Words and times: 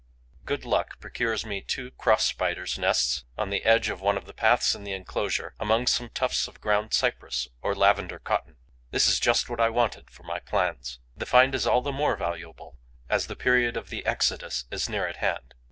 Good 0.45 0.65
luck 0.65 0.99
procures 0.99 1.45
me 1.45 1.61
two 1.61 1.91
Cross 1.91 2.25
Spiders' 2.25 2.79
nests, 2.79 3.23
on 3.37 3.51
the 3.51 3.63
edge 3.63 3.87
of 3.89 4.01
one 4.01 4.17
of 4.17 4.25
the 4.25 4.33
paths 4.33 4.73
in 4.73 4.83
the 4.83 4.93
enclosure, 4.93 5.53
among 5.59 5.85
some 5.85 6.09
tufts 6.09 6.47
of 6.47 6.59
ground 6.59 6.91
cypress, 6.91 7.47
or 7.61 7.75
lavender 7.75 8.17
cotton. 8.17 8.55
This 8.89 9.05
is 9.05 9.19
just 9.19 9.47
what 9.47 9.61
I 9.61 9.69
wanted 9.69 10.09
for 10.09 10.23
my 10.23 10.39
plans. 10.39 10.97
The 11.15 11.27
find 11.27 11.53
is 11.53 11.67
all 11.67 11.81
the 11.83 11.91
more 11.91 12.15
valuable 12.15 12.79
as 13.09 13.27
the 13.27 13.35
period 13.35 13.77
of 13.77 13.89
the 13.91 14.03
exodus 14.07 14.65
is 14.71 14.89
near 14.89 15.05
at 15.05 15.17
hand. 15.17 15.53